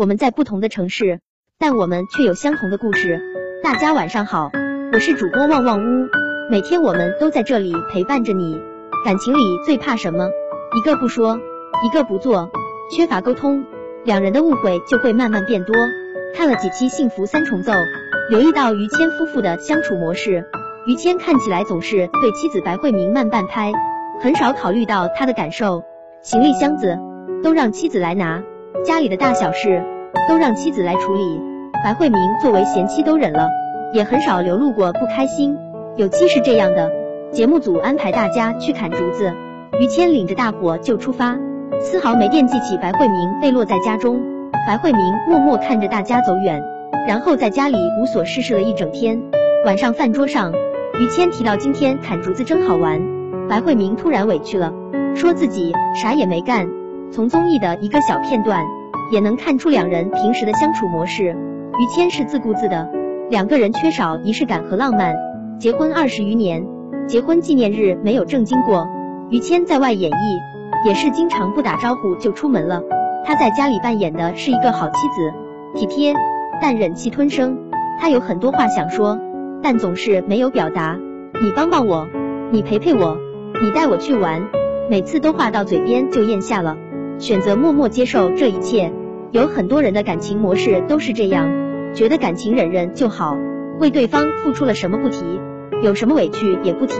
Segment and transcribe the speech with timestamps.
[0.00, 1.20] 我们在不同的城市，
[1.58, 3.20] 但我们却有相同的故事。
[3.62, 4.50] 大家晚上好，
[4.94, 6.08] 我是主播旺旺屋，
[6.50, 8.58] 每天我们都在这里陪伴着你。
[9.04, 10.30] 感情里最怕什么？
[10.74, 11.38] 一个不说，
[11.84, 12.50] 一个不做，
[12.96, 13.62] 缺乏沟通，
[14.02, 15.76] 两人的误会就会慢慢变多。
[16.34, 17.70] 看了几期《幸福三重奏》，
[18.30, 20.46] 留意到于谦夫妇的相处模式。
[20.86, 23.70] 于谦看起来总是对妻子白慧明慢半拍，
[24.22, 25.82] 很少考虑到她的感受。
[26.22, 26.98] 行李箱子
[27.42, 28.42] 都让妻子来拿，
[28.84, 29.82] 家里的大小事
[30.28, 31.40] 都让妻子来处理。
[31.82, 33.48] 白慧明作为贤妻都忍了，
[33.92, 35.56] 也很少流露过不开心。
[35.96, 36.90] 有期是这样的，
[37.32, 39.32] 节目组安排大家去砍竹子，
[39.78, 41.38] 于谦领着大伙就出发，
[41.80, 44.20] 丝毫没惦记起白慧明被落在家中。
[44.66, 46.62] 白慧明默默看着大家走远，
[47.08, 49.20] 然后在家里无所事事了一整天。
[49.64, 50.52] 晚上饭桌上。
[50.98, 53.00] 于谦提到今天砍竹子真好玩，
[53.48, 54.70] 白慧明突然委屈了，
[55.14, 56.68] 说自己啥也没干。
[57.12, 58.64] 从综艺的一个小片段
[59.12, 61.36] 也能看出两人平时的相处模式。
[61.78, 62.88] 于谦是自顾自的，
[63.28, 65.14] 两个人缺少仪式感和浪漫。
[65.58, 66.66] 结婚二十余年，
[67.06, 68.86] 结婚纪念日没有正经过。
[69.30, 72.82] 于谦在外演艺，也是经常不打招呼就出门了。
[73.24, 75.32] 他在家里扮演的是一个好妻子，
[75.74, 76.14] 体贴
[76.60, 77.58] 但忍气吞声。
[77.98, 79.18] 他有很多话想说。
[79.62, 80.96] 但总是没有表达，
[81.34, 82.08] 你帮帮我，
[82.50, 83.18] 你陪陪我，
[83.60, 84.48] 你带我去玩，
[84.88, 86.78] 每次都话到嘴边就咽下了，
[87.20, 88.90] 选择默默接受这一切。
[89.30, 91.48] 有很多人的感情模式都是这样，
[91.94, 93.36] 觉得感情忍忍就好，
[93.78, 95.24] 为对方付出了什么不提，
[95.82, 96.96] 有什么委屈也不提，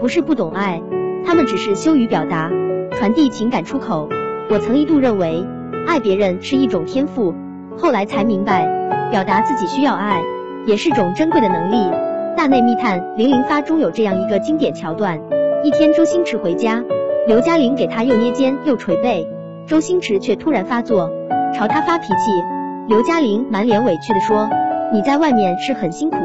[0.00, 0.80] 不是不懂爱，
[1.26, 2.50] 他们只是羞于表达，
[2.92, 4.08] 传递情感出口。
[4.48, 5.44] 我曾一度认为
[5.86, 7.34] 爱别人是一种天赋，
[7.76, 8.64] 后来才明白，
[9.10, 10.22] 表达自己需要爱。
[10.66, 11.76] 也是种珍贵的能力。
[12.36, 15.18] 《大内密探零零发》中有这样一个经典桥段：
[15.64, 16.84] 一天，周星驰回家，
[17.26, 19.26] 刘嘉玲给他又捏肩又捶背，
[19.68, 21.10] 周星驰却突然发作，
[21.54, 22.30] 朝他发脾气。
[22.88, 24.48] 刘嘉玲满脸委屈地说
[24.90, 26.16] ：“你在外面是很辛苦，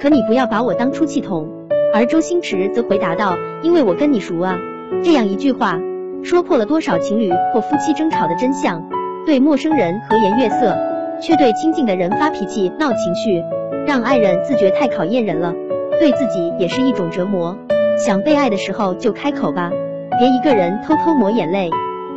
[0.00, 1.46] 可你不要把我当出气筒。”
[1.92, 4.56] 而周星驰则回答道：“因为我跟你熟啊。”
[5.04, 5.78] 这样一句话，
[6.24, 8.82] 说破了多少情侣或夫妻争吵的真相。
[9.26, 10.74] 对陌生人和颜悦色，
[11.20, 13.42] 却对亲近的人发脾气闹情绪。
[13.86, 15.52] 让爱人自觉太考验人了，
[16.00, 17.54] 对自己也是一种折磨。
[17.98, 19.70] 想被爱的时候就开口吧，
[20.18, 21.68] 别一个人偷偷抹眼泪。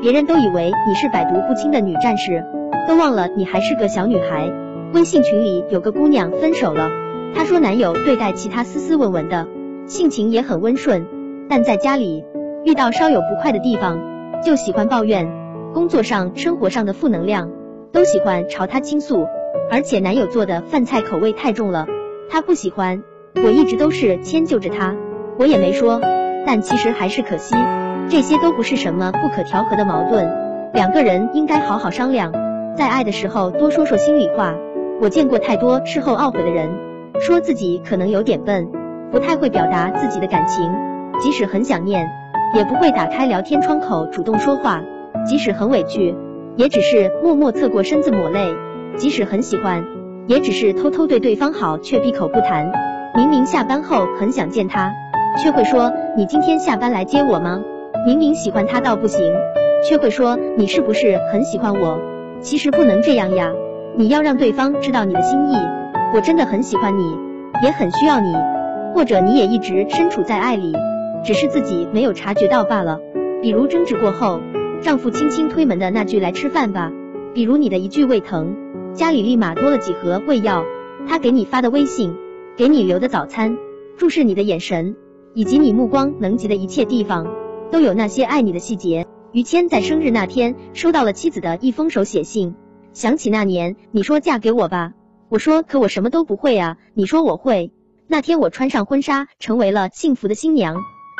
[0.01, 2.43] 别人都以为你是百毒不侵的女战士，
[2.87, 4.51] 都忘了你还是个小女孩。
[4.93, 6.89] 微信群里有个姑娘分手了，
[7.35, 9.47] 她说男友对待其他斯斯文文的，
[9.85, 11.05] 性情也很温顺，
[11.47, 12.25] 但在家里
[12.65, 13.99] 遇到稍有不快的地方
[14.43, 15.29] 就喜欢抱怨，
[15.73, 17.51] 工作上、生活上的负能量
[17.91, 19.27] 都喜欢朝他倾诉。
[19.69, 21.85] 而且男友做的饭菜口味太重了，
[22.27, 23.03] 她不喜欢。
[23.35, 24.95] 我一直都是迁就着她，
[25.37, 26.01] 我也没说。
[26.45, 27.55] 但其实还是可惜，
[28.11, 30.29] 这些都不是什么不可调和的矛盾。
[30.73, 32.33] 两个人应该好好商量，
[32.75, 34.53] 在爱的时候多说说心里话。
[34.99, 36.69] 我见过太多事后懊悔的人，
[37.21, 38.67] 说自己可能有点笨，
[39.13, 40.69] 不太会表达自己的感情，
[41.21, 42.05] 即使很想念，
[42.53, 44.81] 也不会打开聊天窗口主动说话；
[45.25, 46.13] 即使很委屈，
[46.57, 48.41] 也只是默默侧过身子抹泪。
[48.97, 49.85] 即使很喜欢，
[50.27, 52.69] 也只是偷偷对对方好，却闭口不谈。
[53.15, 54.91] 明明下班后很想见他，
[55.41, 57.61] 却会说你今天下班来接我吗？
[58.03, 59.31] 明明喜欢他到不行，
[59.87, 61.99] 却会说你是不是很喜欢我？
[62.41, 63.53] 其实不能这样呀，
[63.95, 65.55] 你要让对方知道你的心意。
[66.15, 67.15] 我真的很喜欢你，
[67.63, 68.33] 也很需要你，
[68.95, 70.73] 或者你也一直身处在爱里，
[71.23, 72.99] 只是自己没有察觉到罢了。
[73.39, 74.39] 比如争执过后，
[74.81, 76.91] 丈夫轻轻推门的那句来吃饭吧，
[77.35, 78.55] 比如你的一句胃疼。
[78.93, 80.65] 家里立马多了几盒胃药，
[81.07, 82.15] 他给你发的微信，
[82.57, 83.57] 给你留的早餐，
[83.95, 84.95] 注视你的眼神，
[85.35, 87.27] 以及你目光能及的一切地方，
[87.71, 89.07] 都有那些爱你的细节。
[89.31, 92.55] 于谦在生日那天收到了妻子的一封手写信，
[92.91, 94.91] 想起那年你说嫁给我吧，
[95.29, 97.71] 我说可我什么都不会啊，你说我会。
[98.07, 100.75] 那天我穿上婚纱，成为了幸福的新娘，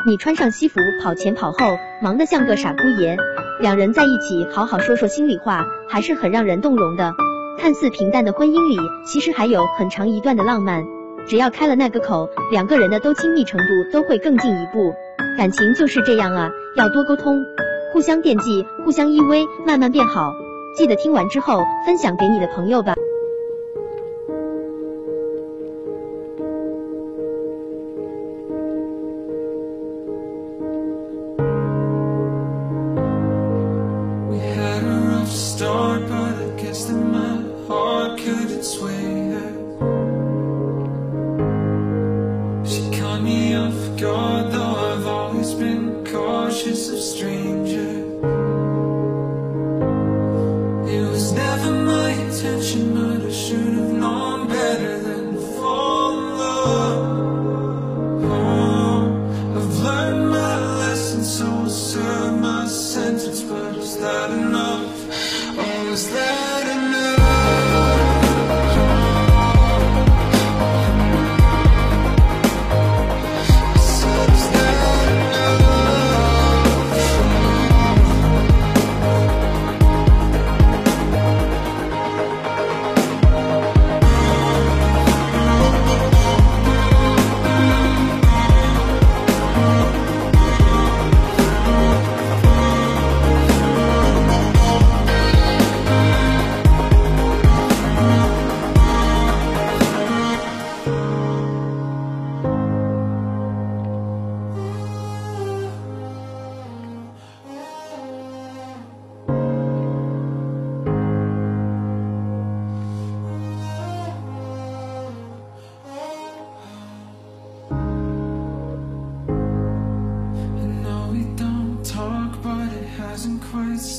[0.06, 1.58] 你穿上西服跑前跑后，
[2.02, 3.16] 忙得像个傻姑爷。
[3.60, 7.14] 两人在一起好好说说心里话，还是很让人动容的。
[7.58, 8.76] 看似平淡的婚姻里，
[9.06, 10.84] 其实还有很长一段的浪漫。
[11.26, 14.92] 只要开了那个口，两个人的都亲密程度都会更进一步。
[15.36, 17.44] 感情就是这样啊，要多沟通，
[17.92, 20.32] 互相惦记，互相依偎，慢慢变好。
[20.76, 22.94] 记得听完之后分享给你的朋友吧。
[44.04, 44.61] It
[47.02, 47.91] stranger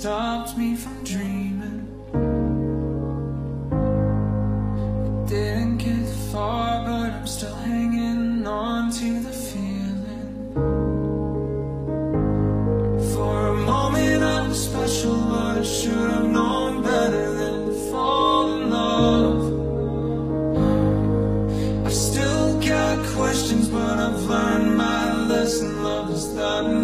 [0.04, 1.88] stopped me from dreaming.
[3.72, 10.52] I Didn't get far but I'm still hanging on to the feeling.
[13.14, 18.52] For a moment I was special but I should have known better than to fall
[18.58, 19.42] in love.
[21.86, 25.82] I've still got questions but I've learned my lesson.
[25.82, 26.83] Love is not